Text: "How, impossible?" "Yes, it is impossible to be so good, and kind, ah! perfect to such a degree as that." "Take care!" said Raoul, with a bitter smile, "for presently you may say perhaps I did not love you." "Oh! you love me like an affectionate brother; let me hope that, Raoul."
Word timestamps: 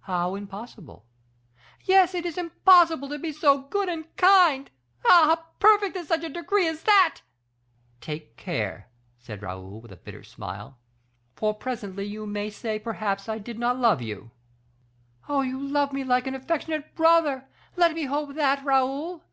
"How, 0.00 0.34
impossible?" 0.34 1.06
"Yes, 1.86 2.14
it 2.14 2.26
is 2.26 2.36
impossible 2.36 3.08
to 3.08 3.18
be 3.18 3.32
so 3.32 3.56
good, 3.62 3.88
and 3.88 4.04
kind, 4.16 4.70
ah! 5.06 5.46
perfect 5.60 5.96
to 5.96 6.04
such 6.04 6.22
a 6.24 6.28
degree 6.28 6.68
as 6.68 6.82
that." 6.82 7.22
"Take 8.02 8.36
care!" 8.36 8.88
said 9.16 9.40
Raoul, 9.40 9.80
with 9.80 9.90
a 9.90 9.96
bitter 9.96 10.24
smile, 10.24 10.76
"for 11.36 11.54
presently 11.54 12.04
you 12.04 12.26
may 12.26 12.50
say 12.50 12.78
perhaps 12.78 13.30
I 13.30 13.38
did 13.38 13.58
not 13.58 13.78
love 13.78 14.02
you." 14.02 14.32
"Oh! 15.26 15.40
you 15.40 15.58
love 15.58 15.94
me 15.94 16.04
like 16.04 16.26
an 16.26 16.34
affectionate 16.34 16.94
brother; 16.94 17.48
let 17.74 17.94
me 17.94 18.04
hope 18.04 18.34
that, 18.34 18.62
Raoul." 18.62 19.24